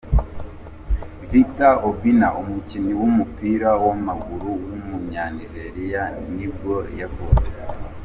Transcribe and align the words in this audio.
Victor 1.29 1.73
Obinna, 1.89 2.27
umukinnyi 2.41 2.93
w’umupira 2.99 3.69
w’amaguru 3.85 4.47
w’umunya-Nigeriya 4.75 6.03
nibwo 6.33 6.75
yavutse. 6.99 7.57